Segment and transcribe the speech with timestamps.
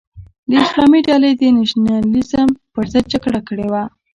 [0.49, 3.83] د اسلامي ډلې د نشنلیزم پر ضد جګړه کړې وه.